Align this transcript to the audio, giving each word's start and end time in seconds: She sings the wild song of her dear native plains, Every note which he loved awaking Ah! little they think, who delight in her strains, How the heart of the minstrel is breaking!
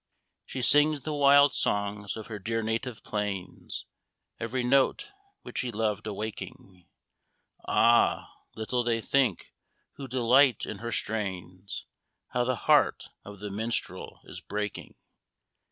She 0.47 0.63
sings 0.63 1.01
the 1.01 1.13
wild 1.13 1.53
song 1.53 2.07
of 2.17 2.25
her 2.25 2.39
dear 2.39 2.63
native 2.63 3.03
plains, 3.03 3.85
Every 4.39 4.63
note 4.63 5.11
which 5.43 5.59
he 5.59 5.71
loved 5.71 6.07
awaking 6.07 6.87
Ah! 7.67 8.25
little 8.55 8.83
they 8.83 8.99
think, 8.99 9.53
who 9.97 10.07
delight 10.07 10.65
in 10.65 10.79
her 10.79 10.91
strains, 10.91 11.85
How 12.29 12.43
the 12.45 12.55
heart 12.65 13.09
of 13.23 13.37
the 13.41 13.51
minstrel 13.51 14.19
is 14.23 14.41
breaking! 14.41 14.95